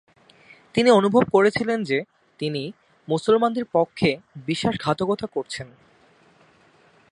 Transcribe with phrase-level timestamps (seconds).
[0.73, 1.97] তিনি অনুভব করেছিলেন যে
[2.39, 2.71] তিনি
[3.07, 4.09] "মুসলমানদের পক্ষে
[4.45, 5.67] বিশ্বাসঘাতকতা করছেন"।